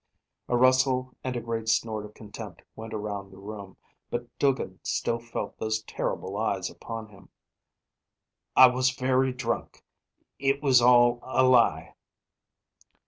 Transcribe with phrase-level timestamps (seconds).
[0.49, 3.77] A rustle and a great snort of contempt went around the room;
[4.09, 7.29] but Duggin still felt those terrible eyes upon him.
[8.55, 9.83] "I was very drunk.
[10.39, 11.93] It was all a lie."